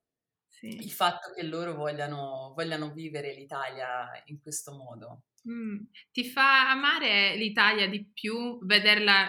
[0.62, 5.22] Il fatto che loro vogliano, vogliano vivere l'Italia in questo modo.
[5.48, 5.84] Mm.
[6.12, 9.28] Ti fa amare l'Italia di più vederla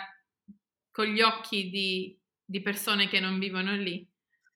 [0.92, 4.08] con gli occhi di, di persone che non vivono lì?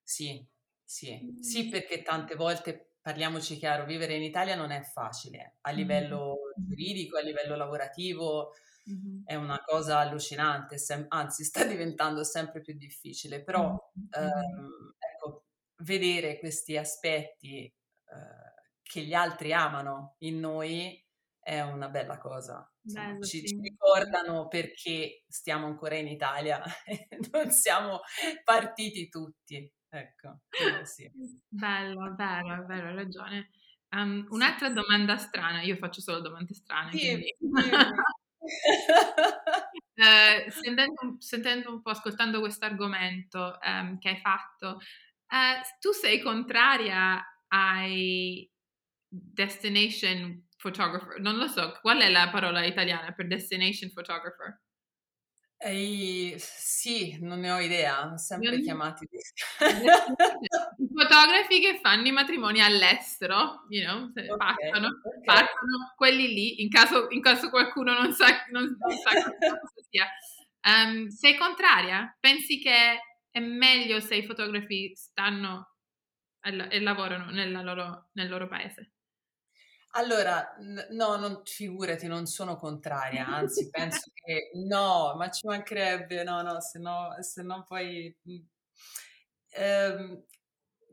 [0.03, 0.45] Sì,
[0.83, 1.39] sì, mm.
[1.39, 6.67] sì, perché tante volte, parliamoci chiaro, vivere in Italia non è facile a livello mm.
[6.67, 8.53] giuridico, a livello lavorativo,
[8.89, 9.21] mm-hmm.
[9.25, 14.27] è una cosa allucinante, sem- anzi sta diventando sempre più difficile, però mm-hmm.
[14.27, 15.45] ehm, ecco,
[15.77, 17.73] vedere questi aspetti eh,
[18.81, 21.05] che gli altri amano in noi
[21.47, 22.69] è una bella cosa.
[22.81, 23.47] Bello, ci, sì.
[23.47, 28.01] ci, ricordano perché stiamo ancora in Italia e non siamo
[28.43, 29.71] partiti tutti.
[29.87, 30.41] Ecco,
[30.83, 31.09] sì.
[31.47, 33.51] Bello, bello, bello, hai ragione.
[33.91, 36.91] Um, un'altra domanda strana, io faccio solo domande strane.
[36.91, 37.33] Sì, quindi...
[39.95, 44.81] eh, sentendo, sentendo, un po', ascoltando questo argomento um, che hai fatto,
[45.29, 48.51] uh, tu sei contraria ai
[49.07, 54.59] destination photographer, non lo so, qual è la parola italiana per destination photographer?
[55.59, 58.61] Ehi, sì, non ne ho idea, sempre non...
[58.61, 59.07] chiamati.
[59.09, 65.23] I fotografi che fanno i matrimoni all'estero, you know, okay, partono, okay.
[65.23, 70.07] partono, quelli lì, in caso, in caso qualcuno non sa, non, non sa cosa sia.
[70.61, 72.15] Um, sei contraria?
[72.19, 72.99] Pensi che
[73.31, 75.75] è meglio se i fotografi stanno
[76.39, 77.31] e, e lavorano
[77.63, 78.91] loro, nel loro paese?
[79.91, 80.55] Allora,
[80.91, 86.59] no, non, figurati, non sono contraria, anzi penso che no, ma ci mancherebbe, no, no,
[86.61, 88.15] se no, se no poi...
[89.51, 90.23] Ehm,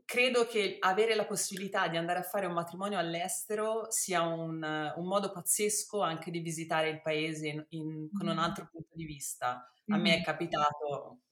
[0.05, 5.05] credo che avere la possibilità di andare a fare un matrimonio all'estero sia un, un
[5.05, 9.67] modo pazzesco anche di visitare il paese in, in, con un altro punto di vista.
[9.87, 11.24] A me è capitato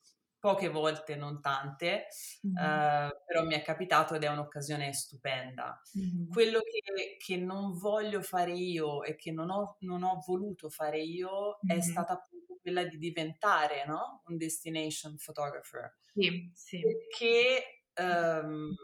[0.44, 2.08] poche volte, non tante,
[2.46, 2.56] mm-hmm.
[2.58, 5.82] uh, però mi è capitato ed è un'occasione stupenda.
[5.98, 6.30] Mm-hmm.
[6.30, 11.00] Quello che, che, non voglio fare io e che non ho, non ho voluto fare
[11.00, 11.78] io mm-hmm.
[11.78, 14.22] è stata appunto quella di diventare no?
[14.26, 15.96] un destination photographer.
[16.14, 16.82] Sì, sì.
[16.82, 18.76] Perché um,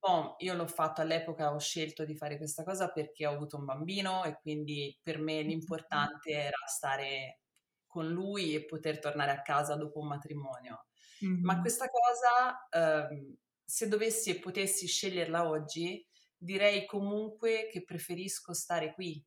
[0.00, 3.66] bon, io l'ho fatto all'epoca, ho scelto di fare questa cosa perché ho avuto un
[3.66, 7.40] bambino e quindi per me l'importante era stare
[7.86, 10.86] con lui e poter tornare a casa dopo un matrimonio.
[11.24, 11.44] Mm-hmm.
[11.44, 16.04] Ma questa cosa, ehm, se dovessi e potessi sceglierla oggi,
[16.36, 19.22] direi comunque che preferisco stare qui,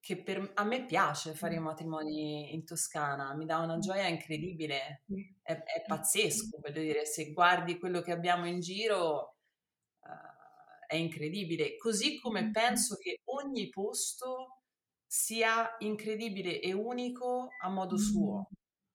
[0.00, 5.04] che per, a me piace fare i matrimoni in Toscana, mi dà una gioia incredibile,
[5.42, 9.36] è, è pazzesco, voglio dire, se guardi quello che abbiamo in giro
[10.00, 14.62] uh, è incredibile, così come penso che ogni posto
[15.06, 18.48] sia incredibile e unico a modo suo,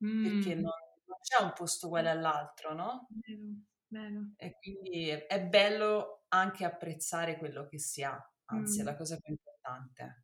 [0.03, 0.23] mm.
[0.23, 0.71] perché non,
[1.17, 3.07] non c'è un posto uguale all'altro, no?
[3.09, 3.41] Vero,
[3.87, 4.31] vero.
[4.37, 8.81] E quindi è, è, bello anche apprezzare quello che si ha, anzi mm.
[8.81, 10.23] è la cosa più importante.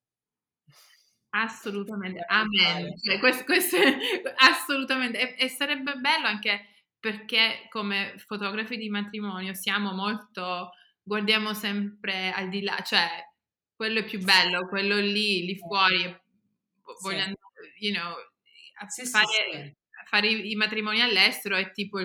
[1.35, 2.95] Assolutamente, amen.
[2.97, 3.77] Cioè, questo, questo
[4.37, 6.67] assolutamente, e, e sarebbe bello anche
[6.99, 13.07] perché come fotografi di matrimonio siamo molto, guardiamo sempre al di là, cioè
[13.75, 16.21] quello è più bello, quello lì, lì fuori
[17.01, 17.33] vogliono,
[17.79, 18.15] you know,
[18.87, 19.75] sì, fare, sì,
[20.13, 21.97] fare i, i, matrimoni all'estero è tipo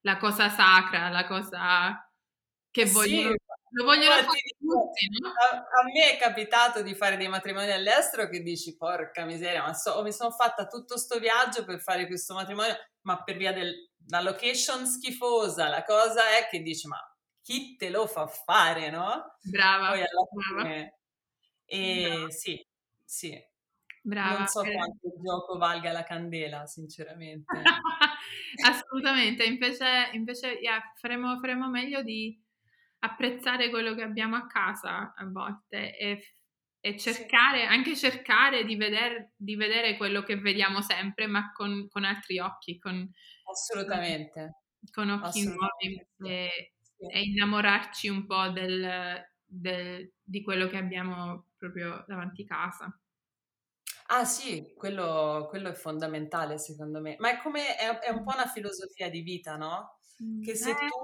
[0.00, 2.12] la cosa sacra, la cosa
[2.70, 3.34] che vogliono
[3.70, 4.26] lo vogliono fare
[4.58, 5.28] tutti, no?
[5.28, 9.74] a, a, me è capitato di fare dei matrimoni all'estero che dici, porca miseria, ma
[9.74, 14.20] so, mi sono fatta tutto sto viaggio per fare questo matrimonio, ma per via della
[14.22, 16.98] location schifosa, la cosa è che dici, ma
[17.42, 19.36] chi te lo fa fare, no?
[19.42, 20.62] Brava, Poi alla brava.
[20.62, 20.98] Fine,
[21.66, 22.30] e brava.
[22.30, 22.66] sì,
[23.04, 23.44] sì.
[24.06, 24.38] Brava.
[24.38, 24.72] Non so eh.
[24.72, 27.44] quanto il gioco valga la candela, sinceramente.
[28.64, 32.40] Assolutamente, invece, invece yeah, faremo, faremo meglio di
[33.00, 36.22] apprezzare quello che abbiamo a casa a volte e,
[36.78, 37.66] e cercare, sì.
[37.66, 42.78] anche cercare di, veder, di, vedere quello che vediamo sempre, ma con, con altri occhi,
[42.78, 43.10] con,
[43.50, 44.60] Assolutamente.
[44.92, 46.06] Con occhi Assolutamente.
[46.18, 47.06] nuovi e, sì.
[47.10, 52.96] e, innamorarci un po' del, del, di quello che abbiamo proprio davanti casa.
[54.08, 58.32] Ah sì, quello, quello, è fondamentale secondo me, ma è come è, è un po'
[58.34, 59.98] una filosofia di vita, no?
[60.38, 60.94] Che se eh, tu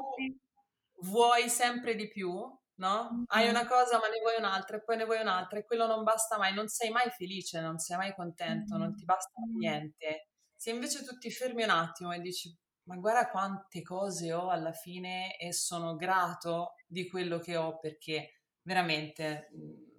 [1.02, 2.30] vuoi sempre di più,
[2.76, 3.24] no?
[3.26, 6.02] Hai una cosa ma ne vuoi un'altra e poi ne vuoi un'altra e quello non
[6.04, 10.28] basta mai, non sei mai felice, non sei mai contento, non ti basta niente.
[10.54, 14.72] Se invece tu ti fermi un attimo e dici ma guarda quante cose ho alla
[14.72, 19.91] fine e sono grato di quello che ho perché veramente mhmm,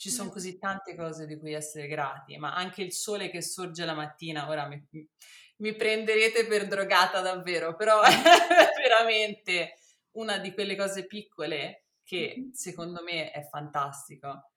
[0.00, 3.84] ci sono così tante cose di cui essere grati, ma anche il sole che sorge
[3.84, 4.82] la mattina, ora mi,
[5.56, 8.10] mi prenderete per drogata davvero, però è
[8.80, 9.74] veramente
[10.12, 14.52] una di quelle cose piccole che secondo me è fantastico.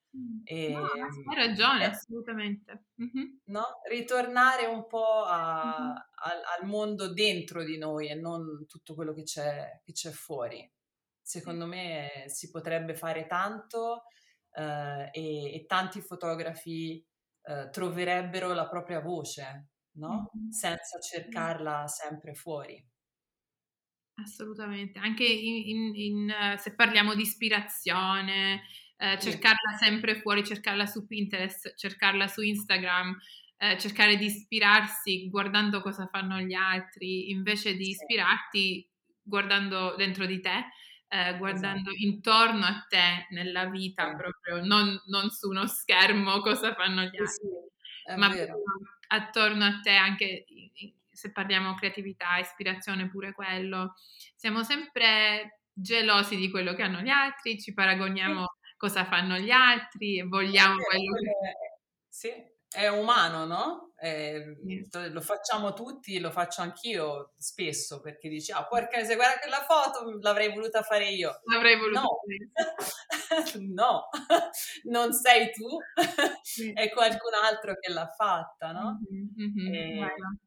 [0.45, 2.86] E, no, hai ragione, eh, assolutamente.
[3.03, 3.36] Mm-hmm.
[3.47, 3.82] No?
[3.89, 5.89] Ritornare un po' a, mm-hmm.
[5.89, 10.71] al, al, mondo dentro di noi e non tutto quello che c'è, che c'è fuori.
[11.21, 14.06] Secondo me si potrebbe fare tanto
[14.53, 17.03] eh, e, e, tanti fotografi
[17.43, 20.29] eh, troverebbero la propria voce, no?
[20.35, 20.49] Mm-hmm.
[20.49, 22.83] Senza cercarla sempre fuori.
[24.15, 28.61] Assolutamente, anche in, in, in, se parliamo di ispirazione,
[28.97, 33.17] eh, cercarla sempre fuori, cercarla su Pinterest, cercarla su Instagram,
[33.57, 38.87] eh, cercare di ispirarsi guardando cosa fanno gli altri, invece di ispirarti
[39.21, 40.65] guardando dentro di te,
[41.13, 42.04] eh, guardando esatto.
[42.04, 44.15] intorno a te nella vita sì.
[44.15, 48.34] proprio, non, non, su uno schermo cosa fanno gli altri, sì, ma
[49.08, 50.45] attorno a te anche
[51.12, 53.93] se parliamo creatività, ispirazione, pure quello,
[54.36, 58.45] siamo sempre gelosi di quello che hanno gli altri, ci paragoniamo
[58.76, 61.80] cosa fanno gli altri e vogliamo quello che...
[62.10, 62.32] Sì,
[62.73, 63.93] è umano, no?
[63.99, 64.57] Eh,
[65.12, 70.17] lo facciamo tutti, lo faccio anch'io spesso perché dici, ah, porca se guarda quella foto
[70.19, 71.39] l'avrei voluta fare io.
[71.43, 72.19] L'avrei voluta no.
[72.19, 73.59] fare.
[73.69, 74.09] no,
[74.89, 75.77] non sei tu,
[76.73, 78.99] è qualcun altro che l'ha fatta, no?
[79.13, 79.99] Mm-hmm, e,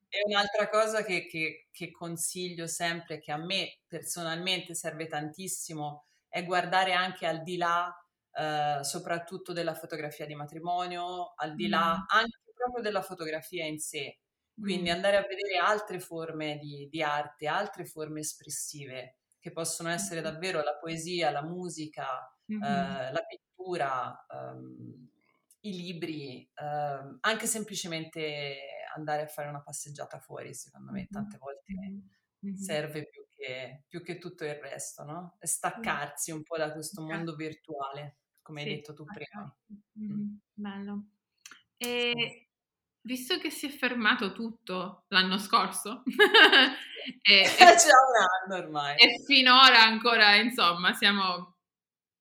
[0.09, 6.45] e, un'altra cosa che, che, che consiglio sempre, che a me personalmente serve tantissimo, è
[6.45, 7.91] guardare anche al di là
[8.37, 12.05] Uh, soprattutto della fotografia di matrimonio, al di là mm.
[12.09, 14.19] anche proprio della fotografia in sé.
[14.59, 14.95] Quindi mm.
[14.95, 20.63] andare a vedere altre forme di, di, arte, altre forme espressive, che possono essere davvero
[20.63, 22.07] la poesia, la musica,
[22.51, 22.63] mm-hmm.
[22.63, 25.09] eh, la pittura, um,
[25.61, 28.57] i libri, um, anche semplicemente
[28.95, 32.55] andare a fare una passeggiata fuori, secondo me, tante volte mm-hmm.
[32.55, 35.37] serve più che, più che, tutto il resto, no?
[35.39, 39.57] E staccarsi un po' da questo mondo virtuale, come sì, hai detto tu prima.
[39.99, 40.37] Mm.
[40.55, 41.05] Bello.
[41.77, 42.49] E
[43.03, 46.03] visto che si è fermato tutto l'anno scorso,
[47.23, 51.57] e, c'è un anno ormai, e finora ancora, insomma, siamo,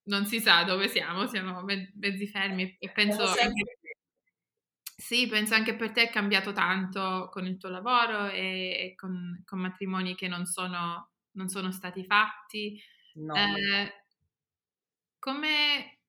[0.06, 3.24] non si sa dove siamo, siamo mezzi fermi e penso...
[3.24, 3.80] Anche,
[4.98, 9.44] sì, penso anche per te è cambiato tanto con il tuo lavoro e, e con,
[9.46, 12.82] con, matrimoni che non sono, non sono stati fatti.
[13.16, 13.36] No.
[13.36, 14.06] Eh,
[15.20, 16.00] come,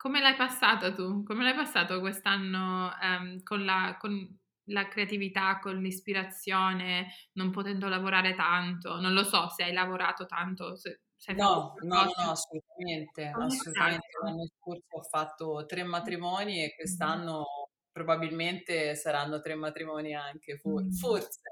[0.00, 1.22] come l'hai passato tu?
[1.24, 8.34] Come l'hai passato quest'anno um, con, la, con, la, creatività, con l'ispirazione, non potendo lavorare
[8.34, 8.98] tanto?
[8.98, 10.74] Non lo so se hai lavorato tanto.
[10.74, 13.30] Se, se no, no, no, assolutamente.
[13.30, 14.06] Come assolutamente.
[14.24, 17.44] L'anno scorso ho fatto tre matrimoni e quest'anno
[17.92, 21.42] probabilmente saranno tre matrimoni anche, for- forse.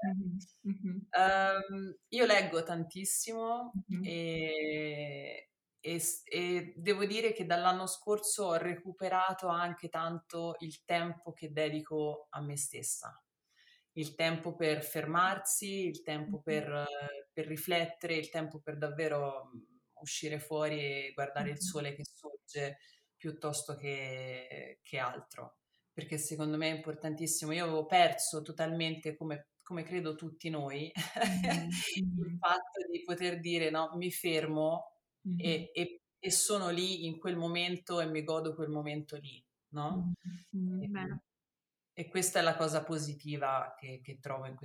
[0.67, 0.97] Mm-hmm.
[1.11, 4.03] Um, io leggo tantissimo mm-hmm.
[4.05, 5.48] e
[5.81, 12.27] e, e, devo dire che dall'anno scorso ho recuperato anche tanto il tempo che dedico
[12.31, 13.21] a me stessa,
[13.93, 16.85] il tempo per fermarsi, il tempo per,
[17.31, 22.77] per riflettere, il tempo per davvero mhmm, uscire fuori e guardare il sole che sorge
[23.15, 25.57] piuttosto che, che altro.
[25.93, 27.51] perché secondo me è importantissimo.
[27.51, 30.91] Io avevo perso totalmente, come, come credo tutti noi,
[31.95, 35.39] il fatto di poter dire no, mi fermo mm-hmm.
[35.39, 40.13] e, e, e, sono lì in quel momento e mi godo quel momento lì, no?
[40.55, 40.81] Mm-hmm.
[40.81, 41.21] E,
[41.93, 44.55] e, questa è la cosa positiva che, che trovo in,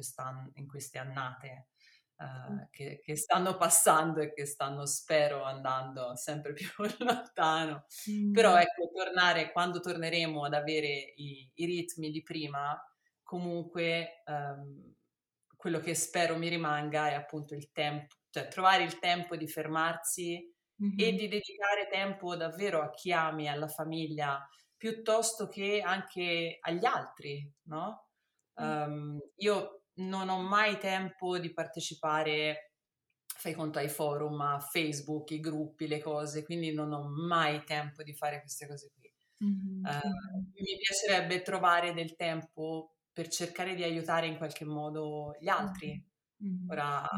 [0.55, 1.69] in queste annate
[2.17, 7.85] uh, che, che, stanno passando e che stanno, spero, andando sempre più lontano.
[8.11, 8.33] Mm.
[8.33, 12.81] Però ecco, tornare, quando torneremo ad avere i, i ritmi di prima,
[13.23, 14.95] comunque um,
[15.57, 20.53] quello che spero mi rimanga è appunto il tempo, cioè trovare il tempo di fermarsi
[20.83, 20.99] mm-hmm.
[20.99, 24.45] e di dedicare tempo davvero a chi ami, alla famiglia,
[24.77, 28.09] piuttosto che anche agli altri, no?
[28.55, 32.73] Um, io non ho mai tempo di partecipare,
[33.25, 38.03] fai conto ai forum, a Facebook, i gruppi, le cose, quindi non ho mai tempo
[38.03, 39.13] di fare queste cose qui.
[39.45, 39.85] Mm-hmm.
[39.85, 46.05] Uh, mi piacerebbe trovare del tempo per cercare di aiutare in qualche modo gli altri.
[46.43, 46.69] Mm-hmm.
[46.69, 47.09] Ora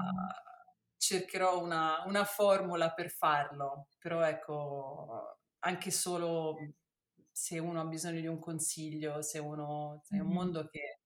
[0.96, 6.56] cercherò una, una formula per farlo, però ecco, anche solo
[7.30, 11.00] se uno ha bisogno di un consiglio, se uno è un mondo che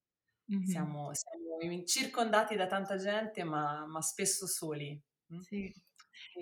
[0.51, 0.65] Mm-hmm.
[0.65, 5.01] Siamo, siamo, circondati da tanta gente, ma, ma spesso soli.
[5.39, 5.73] Sì.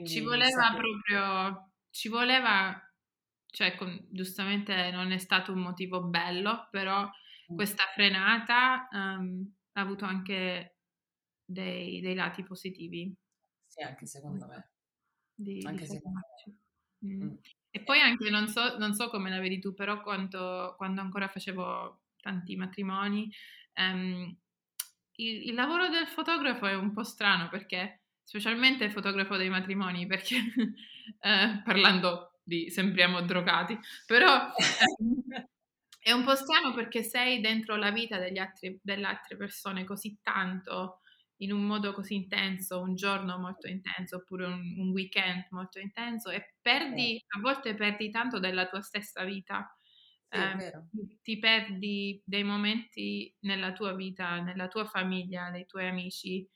[0.06, 0.78] ci voleva sapere.
[0.78, 2.80] proprio, ci voleva,
[3.46, 7.54] cioè con, giustamente non è stato un motivo bello, però mm.
[7.54, 10.78] questa frenata um, ha avuto anche
[11.44, 13.14] dei, dei, lati positivi.
[13.78, 14.70] Sì, anche secondo me.
[15.34, 16.54] Di, anche di secondo me.
[17.06, 17.22] Mm.
[17.22, 17.34] Mm.
[17.70, 21.28] E poi anche, non so, non so, come la vedi tu, però quando, quando ancora
[21.28, 23.30] facevo tanti matrimoni,
[23.78, 24.36] Um,
[25.12, 30.06] il, il, lavoro del fotografo è un po' strano perché, specialmente il fotografo dei matrimoni,
[30.06, 30.36] perché
[31.20, 35.48] eh, parlando di sembriamo drogati, però eh,
[36.00, 40.18] è un po' strano perché sei dentro la vita degli altri, delle altre persone così
[40.22, 41.00] tanto,
[41.38, 46.30] in un modo così intenso, un giorno molto intenso oppure un, un weekend molto intenso
[46.30, 49.72] e perdi, a volte perdi tanto della tua stessa vita.
[50.30, 50.56] Eh,
[51.22, 56.46] ti perdi dei momenti nella tua vita, nella tua famiglia, nei tuoi amici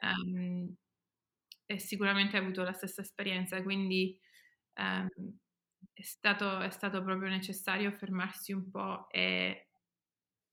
[0.00, 0.74] um,
[1.66, 4.18] e sicuramente hai avuto la stessa esperienza, quindi
[4.74, 5.08] um,
[5.92, 9.68] è, stato, è stato proprio necessario fermarsi un po' e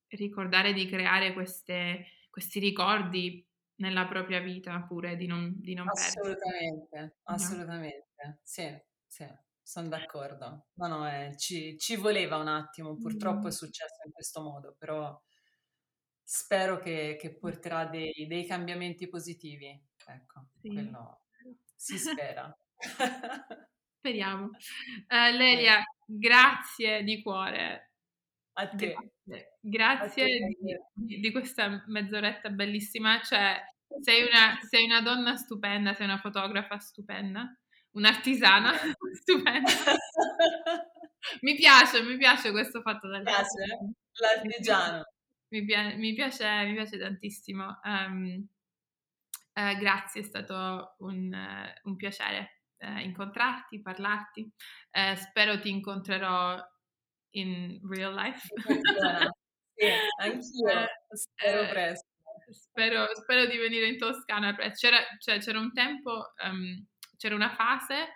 [0.09, 3.45] ricordare di creare queste, questi ricordi
[3.80, 8.39] nella propria vita pure, di non, di non assolutamente, Assolutamente, no?
[8.43, 9.27] sì, sì
[9.69, 10.69] sono d'accordo.
[10.73, 15.15] No, no, eh, ci, ci, voleva un attimo, purtroppo è successo in questo modo, però
[16.23, 19.80] spero che, che porterà dei, dei, cambiamenti positivi.
[20.07, 20.69] Ecco, sì.
[20.69, 21.21] quello
[21.75, 22.51] si spera.
[23.99, 24.45] Speriamo.
[24.45, 27.88] Uh, Lelia, grazie di cuore.
[28.60, 28.93] A te.
[28.93, 33.22] Grazie, grazie A te, di, di, questa mezz'oretta bellissima.
[33.22, 33.57] Cioè,
[34.01, 37.53] sei una, sei una donna stupenda, sei una fotografa stupenda
[37.91, 38.74] un'artisana
[39.14, 39.72] stupenda.
[41.41, 45.03] mi piace, mi piace questo fatto del piace l'artigiano.
[45.49, 47.80] Mi, piace, mi, piace, mi piace tantissimo.
[47.84, 48.47] Um,
[49.53, 54.51] uh, grazie, è stato un, uh, un piacere uh, incontrarti, parlarti.
[55.16, 56.57] spero ti incontrerò
[57.32, 58.47] in real life.
[59.75, 59.86] sì,
[60.21, 62.07] anch'io, spero presto.
[62.51, 64.55] Spero, spero, di venire in Toscana.
[64.73, 66.84] C'era, cioè, c'era un tempo um,
[67.19, 68.15] c'era una fase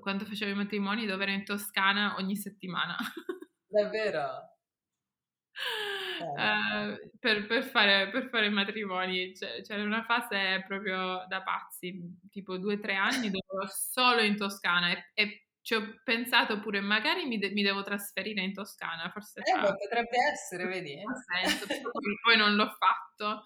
[0.00, 2.96] quando facevo i matrimoni dove ero in Toscana ogni settimana.
[3.66, 4.50] Davvero?
[6.18, 12.00] Uh, per, per, fare, per fare matrimoni cioè, c'era una fase proprio da pazzi,
[12.30, 16.58] tipo due o tre anni dove ero solo in Toscana e, e ci ho pensato
[16.60, 21.00] pure magari mi, de- mi, devo trasferire in Toscana, forse eh, potrebbe essere, vedi?
[21.42, 21.66] Senso,
[22.22, 23.44] poi non l'ho fatto.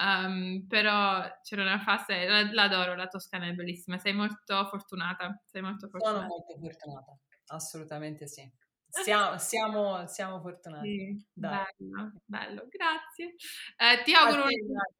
[0.00, 5.88] Um, però c'era una fase, l'adoro, la Toscana è bellissima, sei molto fortunata, sei molto
[5.88, 6.20] fortunata.
[6.20, 8.48] Sono molto fortunata, assolutamente sì.
[8.88, 10.88] Siamo, siamo, siamo fortunati.
[10.88, 13.34] Sì, bello, bello, grazie.
[13.76, 14.50] Eh, ti auguro una,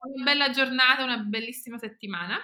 [0.00, 2.38] una bella giornata, una bellissima settimana.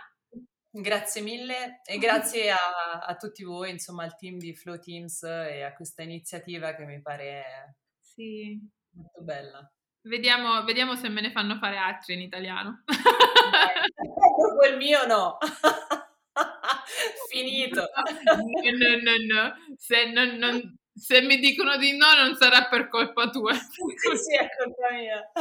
[0.76, 5.62] Grazie mille e grazie a, a, tutti voi, insomma al team di Flow Teams e
[5.62, 8.58] a questa iniziativa che mi pare sì.
[8.90, 9.72] molto bella.
[10.02, 12.82] Vediamo, vediamo, se me ne fanno fare altri in italiano.
[12.84, 15.38] Dopo il mio no.
[17.30, 17.88] Finito.
[18.24, 19.54] No, no, no.
[19.76, 23.54] Se, non, non, se, mi dicono di no non sarà per colpa tua.
[23.54, 25.32] Sì, sì, è colpa mia.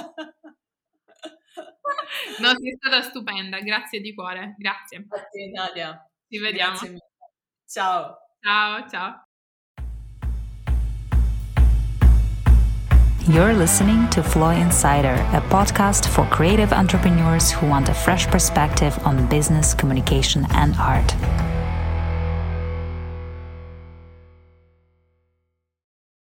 [2.40, 5.06] No, sei stata stupenda, grazie di cuore, grazie.
[5.08, 6.10] Grazie Nadia.
[6.28, 6.78] Ci vediamo.
[7.66, 8.18] Ciao.
[8.42, 9.24] Ciao, ciao.
[13.28, 19.00] You're listening to Floy Insider, a podcast for creative entrepreneurs who want a fresh perspective
[19.06, 21.16] on business, communication, and art.